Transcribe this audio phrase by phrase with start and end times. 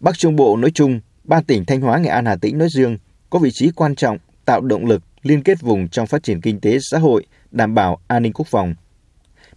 [0.00, 2.98] Bắc Trung Bộ nói chung, ba tỉnh Thanh Hóa, Nghệ An, Hà Tĩnh nói riêng
[3.30, 6.60] có vị trí quan trọng tạo động lực liên kết vùng trong phát triển kinh
[6.60, 8.74] tế xã hội, đảm bảo an ninh quốc phòng.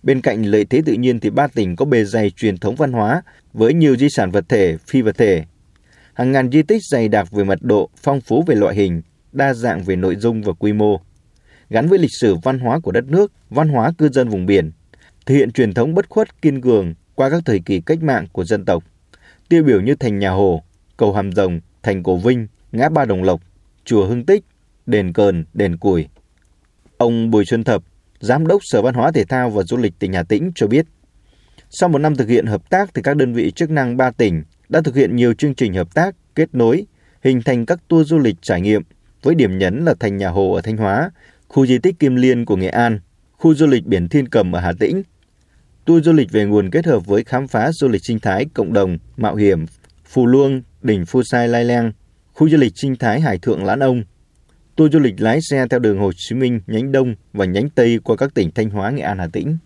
[0.04, 2.91] Bên cạnh lợi thế tự nhiên thì ba tỉnh có bề dày truyền thống văn
[2.91, 3.21] hóa
[3.54, 5.43] với nhiều di sản vật thể, phi vật thể.
[6.13, 9.01] Hàng ngàn di tích dày đặc về mật độ, phong phú về loại hình,
[9.31, 10.99] đa dạng về nội dung và quy mô.
[11.69, 14.71] Gắn với lịch sử văn hóa của đất nước, văn hóa cư dân vùng biển,
[15.26, 18.44] thể hiện truyền thống bất khuất kiên cường qua các thời kỳ cách mạng của
[18.44, 18.84] dân tộc.
[19.52, 20.63] Tiêu biểu như thành nhà Hồ,
[20.98, 23.41] cầu Hàm Rồng, thành Cổ Vinh, ngã ba Đồng Lộc,
[23.85, 24.44] chùa Hưng Tích,
[24.85, 26.08] đền Cờn, đền Củi.
[26.98, 27.84] Ông Bùi Xuân Thập,
[28.20, 30.85] Giám đốc Sở Văn hóa Thể thao và Du lịch tỉnh Hà Tĩnh cho biết,
[31.70, 34.44] sau một năm thực hiện hợp tác thì các đơn vị chức năng ba tỉnh
[34.70, 36.86] đã thực hiện nhiều chương trình hợp tác, kết nối,
[37.23, 38.81] hình thành các tour du lịch trải nghiệm
[39.23, 41.11] với điểm nhấn là thành nhà Hồ ở Thanh Hóa,
[41.47, 42.99] khu di tích Kim Liên của Nghệ An,
[43.31, 45.03] khu du lịch biển Thiên Cầm ở Hà Tĩnh.
[45.85, 48.73] Tour du lịch về nguồn kết hợp với khám phá du lịch sinh thái cộng
[48.73, 49.66] đồng, mạo hiểm,
[50.05, 51.91] Phù Luông, đỉnh Phu Sai Lai Leng,
[52.34, 54.03] khu du lịch sinh thái Hải Thượng Lãn Ông,
[54.75, 58.00] tour du lịch lái xe theo đường Hồ Chí Minh nhánh Đông và nhánh Tây
[58.03, 59.58] qua các tỉnh Thanh Hóa, Nghệ An, Hà Tĩnh.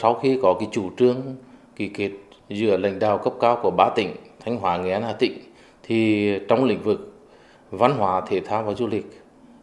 [0.00, 1.36] Sau khi có cái chủ trương
[1.76, 2.10] ký kết
[2.48, 5.38] giữa lãnh đạo cấp cao của ba tỉnh Thanh Hóa, Nghệ An, Hà Tĩnh
[5.82, 7.28] thì trong lĩnh vực
[7.70, 9.22] văn hóa, thể thao và du lịch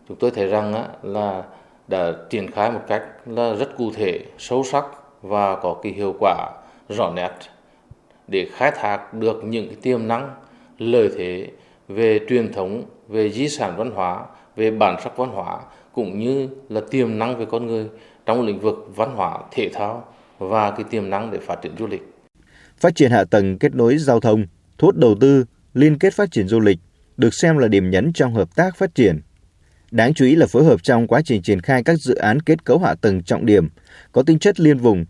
[0.09, 1.43] chúng tôi thấy rằng là
[1.87, 4.85] đã triển khai một cách là rất cụ thể, sâu sắc
[5.21, 6.49] và có cái hiệu quả
[6.89, 7.31] rõ nét
[8.27, 10.35] để khai thác được những cái tiềm năng,
[10.77, 11.51] lợi thế
[11.87, 15.59] về truyền thống, về di sản văn hóa, về bản sắc văn hóa
[15.93, 17.85] cũng như là tiềm năng về con người
[18.25, 20.05] trong lĩnh vực văn hóa, thể thao
[20.39, 22.13] và cái tiềm năng để phát triển du lịch.
[22.77, 24.45] Phát triển hạ tầng kết nối giao thông,
[24.77, 26.77] thu hút đầu tư, liên kết phát triển du lịch
[27.17, 29.21] được xem là điểm nhấn trong hợp tác phát triển.
[29.91, 32.65] Đáng chú ý là phối hợp trong quá trình triển khai các dự án kết
[32.65, 33.67] cấu hạ tầng trọng điểm
[34.11, 35.05] có tính chất liên vùng,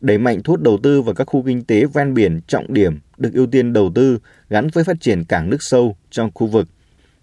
[0.00, 3.00] đẩy mạnh thu hút đầu tư vào các khu kinh tế ven biển trọng điểm
[3.16, 6.68] được ưu tiên đầu tư gắn với phát triển cảng nước sâu trong khu vực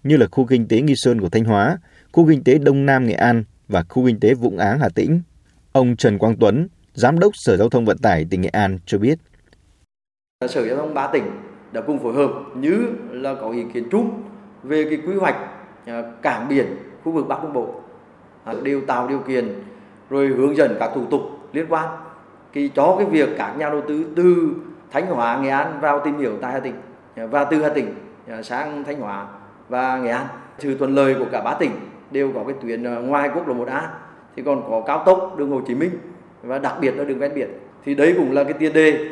[0.02, 1.78] như là khu kinh tế Nghi Sơn của Thanh Hóa,
[2.12, 5.20] khu kinh tế Đông Nam Nghệ An và khu kinh tế Vũng Áng Hà Tĩnh.
[5.72, 8.98] Ông Trần Quang Tuấn, Giám đốc Sở Giao thông Vận tải tỉnh Nghệ An cho
[8.98, 9.18] biết.
[10.48, 11.24] Sở Giao thông ba tỉnh
[11.72, 14.22] đã cùng phối hợp như là có ý kiến chung
[14.62, 15.36] về cái quy hoạch
[15.86, 16.66] à, cảng biển
[17.04, 17.68] khu vực Bắc Trung Bộ
[18.62, 19.62] đều tạo điều kiện
[20.10, 21.20] rồi hướng dẫn các thủ tục
[21.52, 21.88] liên quan
[22.52, 24.54] thì cho cái việc các nhà đầu tư từ
[24.90, 26.74] Thanh Hóa, Nghệ An vào tìm hiểu tại Hà Tĩnh
[27.16, 27.94] và từ Hà Tĩnh
[28.28, 29.26] à, sang Thanh Hóa
[29.68, 30.26] và Nghệ An.
[30.58, 31.70] Sự thuận lợi của cả ba tỉnh
[32.10, 33.80] đều có cái tuyến à, ngoài quốc lộ 1A
[34.36, 35.90] thì còn có cao tốc đường Hồ Chí Minh
[36.42, 37.48] và đặc biệt là đường ven biển.
[37.84, 39.08] Thì đấy cũng là cái tiền đề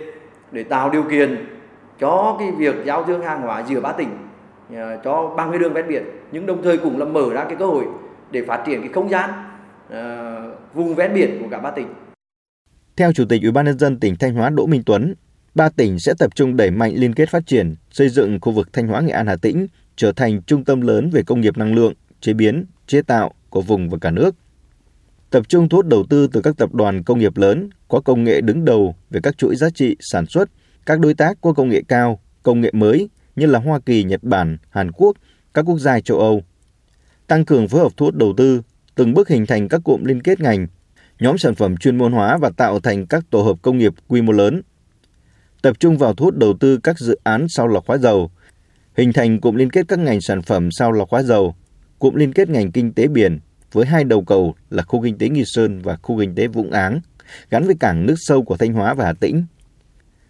[0.52, 1.46] để tạo điều kiện
[1.98, 4.08] cho cái việc giao thương hàng hóa giữa ba tỉnh
[4.76, 7.56] Ờ, cho ba mươi đường ven biển nhưng đồng thời cũng là mở ra cái
[7.58, 7.84] cơ hội
[8.30, 9.30] để phát triển cái không gian
[9.86, 11.86] uh, vùng ven biển của cả ba tỉnh.
[12.96, 15.14] Theo Chủ tịch Ủy ban nhân dân tỉnh Thanh Hóa Đỗ Minh Tuấn,
[15.54, 18.72] ba tỉnh sẽ tập trung đẩy mạnh liên kết phát triển, xây dựng khu vực
[18.72, 19.66] Thanh Hóa Nghệ An Hà Tĩnh
[19.96, 23.62] trở thành trung tâm lớn về công nghiệp năng lượng, chế biến, chế tạo của
[23.62, 24.34] vùng và cả nước.
[25.30, 28.24] Tập trung thu hút đầu tư từ các tập đoàn công nghiệp lớn có công
[28.24, 30.50] nghệ đứng đầu về các chuỗi giá trị sản xuất,
[30.86, 34.22] các đối tác có công nghệ cao, công nghệ mới như là Hoa Kỳ, Nhật
[34.22, 35.16] Bản, Hàn Quốc,
[35.54, 36.42] các quốc gia châu Âu.
[37.26, 38.62] Tăng cường phối hợp thu hút đầu tư,
[38.94, 40.66] từng bước hình thành các cụm liên kết ngành,
[41.20, 44.22] nhóm sản phẩm chuyên môn hóa và tạo thành các tổ hợp công nghiệp quy
[44.22, 44.62] mô lớn.
[45.62, 48.30] Tập trung vào thu hút đầu tư các dự án sau lọc hóa dầu,
[48.96, 51.54] hình thành cụm liên kết các ngành sản phẩm sau lọc hóa dầu,
[51.98, 53.38] cụm liên kết ngành kinh tế biển
[53.72, 56.70] với hai đầu cầu là khu kinh tế Nghi Sơn và khu kinh tế Vũng
[56.70, 57.00] Áng,
[57.50, 59.44] gắn với cảng nước sâu của Thanh Hóa và Hà Tĩnh.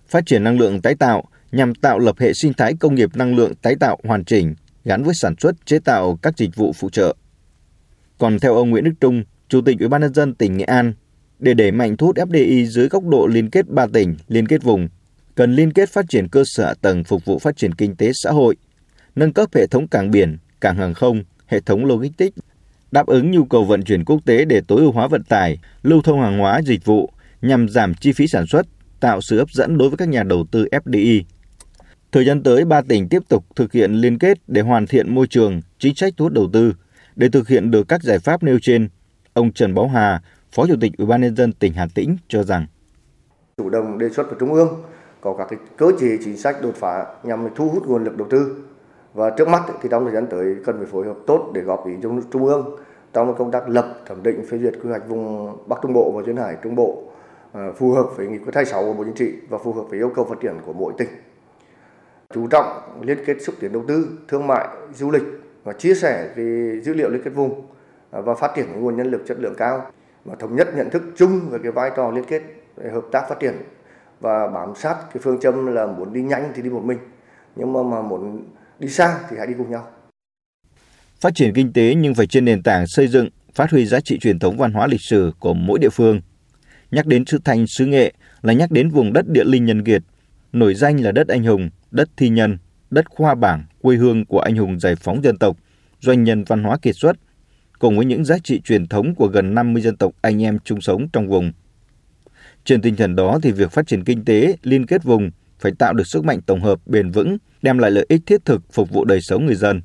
[0.08, 3.36] Phát triển năng lượng tái tạo nhằm tạo lập hệ sinh thái công nghiệp năng
[3.36, 6.90] lượng tái tạo hoàn chỉnh, gắn với sản xuất chế tạo các dịch vụ phụ
[6.90, 7.14] trợ.
[8.18, 10.92] Còn theo ông Nguyễn Đức Trung, Chủ tịch Ủy ban nhân dân tỉnh Nghệ An,
[11.38, 14.62] để đẩy mạnh thu hút FDI dưới góc độ liên kết ba tỉnh, liên kết
[14.62, 14.88] vùng,
[15.34, 18.30] cần liên kết phát triển cơ sở tầng phục vụ phát triển kinh tế xã
[18.30, 18.56] hội,
[19.14, 22.38] nâng cấp hệ thống cảng biển, cảng hàng không, hệ thống logistics,
[22.92, 26.02] đáp ứng nhu cầu vận chuyển quốc tế để tối ưu hóa vận tải, lưu
[26.02, 27.10] thông hàng hóa, dịch vụ
[27.42, 28.66] nhằm giảm chi phí sản xuất,
[29.00, 31.22] tạo sự hấp dẫn đối với các nhà đầu tư FDI.
[32.12, 35.26] Thời gian tới, ba tỉnh tiếp tục thực hiện liên kết để hoàn thiện môi
[35.26, 36.72] trường, chính sách thu hút đầu tư.
[37.16, 38.88] Để thực hiện được các giải pháp nêu trên,
[39.32, 40.20] ông Trần Báo Hà,
[40.52, 42.66] Phó Chủ tịch Ủy ban nhân dân tỉnh Hà Tĩnh cho rằng
[43.56, 44.82] chủ động đề xuất của Trung ương
[45.20, 48.26] có các cái cơ chế chính sách đột phá nhằm thu hút nguồn lực đầu
[48.30, 48.64] tư
[49.14, 51.86] và trước mắt thì trong thời gian tới cần phải phối hợp tốt để góp
[51.86, 52.76] ý cho trung ương
[53.12, 56.22] trong công tác lập thẩm định phê duyệt quy hoạch vùng Bắc Trung Bộ và
[56.22, 57.02] duyên hải Trung Bộ
[57.52, 59.98] ờ, phù hợp với nghị quyết 26 của Bộ Chính trị và phù hợp với
[59.98, 61.08] yêu cầu phát triển của mỗi tỉnh.
[62.34, 62.66] Chú trọng
[63.02, 65.22] liên kết xúc tiến đầu tư, thương mại, du lịch
[65.64, 67.66] và chia sẻ về dữ liệu liên kết vùng
[68.10, 69.90] à, và phát triển nguồn nhân lực chất lượng cao
[70.24, 72.42] và thống nhất nhận thức chung về cái vai trò liên kết
[72.92, 73.54] hợp tác phát triển
[74.20, 76.98] và bám sát cái phương châm là muốn đi nhanh thì đi một mình
[77.56, 78.44] nhưng mà mà muốn
[78.78, 79.88] đi xa thì hãy đi cùng nhau.
[81.20, 84.18] Phát triển kinh tế nhưng phải trên nền tảng xây dựng, phát huy giá trị
[84.18, 86.20] truyền thống văn hóa lịch sử của mỗi địa phương.
[86.90, 88.12] Nhắc đến sứ Thanh, xứ Nghệ
[88.42, 90.02] là nhắc đến vùng đất địa linh nhân kiệt,
[90.52, 92.58] nổi danh là đất anh hùng, đất thi nhân,
[92.90, 95.56] đất khoa bảng, quê hương của anh hùng giải phóng dân tộc,
[96.00, 97.16] doanh nhân văn hóa kiệt xuất,
[97.78, 100.80] cùng với những giá trị truyền thống của gần 50 dân tộc anh em chung
[100.80, 101.52] sống trong vùng.
[102.64, 105.94] Trên tinh thần đó thì việc phát triển kinh tế, liên kết vùng phải tạo
[105.94, 109.04] được sức mạnh tổng hợp bền vững, đem lại lợi ích thiết thực phục vụ
[109.04, 109.82] đời sống người dân.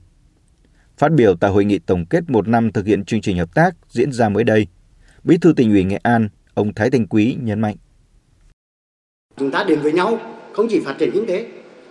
[0.97, 3.75] Phát biểu tại hội nghị tổng kết một năm thực hiện chương trình hợp tác
[3.89, 4.67] diễn ra mới đây,
[5.23, 7.75] Bí thư tỉnh ủy Nghệ An, ông Thái Thanh Quý nhấn mạnh.
[9.37, 10.19] Chúng ta đến với nhau
[10.55, 11.45] không chỉ phát triển kinh tế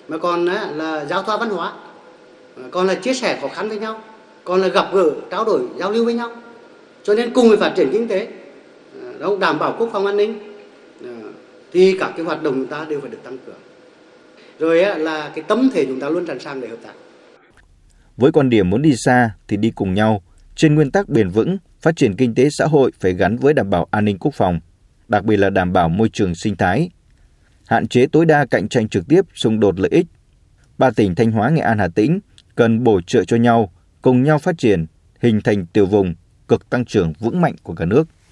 [0.08, 1.72] mà còn là giao thoa văn hóa,
[2.70, 4.00] còn là chia sẻ khó khăn với nhau,
[4.44, 6.30] còn là gặp gỡ, trao đổi, giao lưu với nhau.
[7.02, 8.28] Cho nên cùng với phát triển kinh tế,
[9.02, 10.38] ờ, đó đảm bảo quốc phòng an ninh
[11.04, 11.10] ờ,
[11.72, 13.60] thì các cái hoạt động chúng ta đều phải được tăng cường.
[14.58, 16.92] Rồi là cái tâm thể chúng ta luôn sẵn sàng để hợp tác.
[18.16, 20.22] Với quan điểm muốn đi xa thì đi cùng nhau,
[20.56, 23.70] trên nguyên tắc bền vững, phát triển kinh tế xã hội phải gắn với đảm
[23.70, 24.60] bảo an ninh quốc phòng,
[25.08, 26.90] đặc biệt là đảm bảo môi trường sinh thái,
[27.66, 30.06] hạn chế tối đa cạnh tranh trực tiếp xung đột lợi ích.
[30.78, 32.20] Ba tỉnh Thanh Hóa, Nghệ An, Hà Tĩnh
[32.54, 33.72] cần bổ trợ cho nhau,
[34.02, 34.86] cùng nhau phát triển,
[35.20, 36.14] hình thành tiểu vùng
[36.48, 38.08] cực tăng trưởng vững mạnh của cả nước.